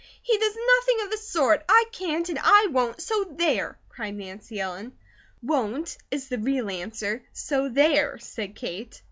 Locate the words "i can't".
1.69-2.27